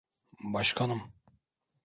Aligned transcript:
Başkanım. 0.43 1.13